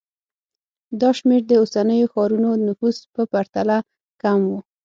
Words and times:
دا 1.01 1.09
شمېر 1.19 1.41
د 1.47 1.51
اوسنیو 1.61 2.11
ښارونو 2.13 2.49
نفوس 2.67 2.97
په 3.13 3.21
پرتله 3.33 3.77
کم 4.21 4.39
و 4.49 4.51